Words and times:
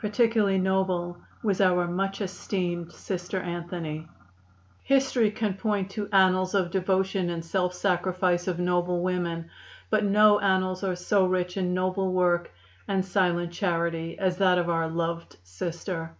Particularly 0.00 0.58
noble 0.58 1.16
was 1.44 1.60
our 1.60 1.86
much 1.86 2.20
esteemed 2.20 2.90
Sister 2.90 3.38
Anthony. 3.38 4.08
"History 4.82 5.30
can 5.30 5.54
point 5.54 5.90
to 5.92 6.08
annals 6.12 6.54
of 6.56 6.72
devotion 6.72 7.30
and 7.30 7.44
self 7.44 7.72
sacrifice 7.72 8.48
of 8.48 8.58
noble 8.58 9.00
women, 9.00 9.48
but 9.88 10.02
no 10.02 10.40
annals 10.40 10.82
are 10.82 10.96
so 10.96 11.24
rich 11.24 11.56
in 11.56 11.72
noble 11.72 12.12
work 12.12 12.50
and 12.88 13.04
silent 13.04 13.52
charity 13.52 14.18
as 14.18 14.38
that 14.38 14.58
of 14.58 14.68
our 14.68 14.88
loved 14.88 15.36
Sister. 15.44 16.16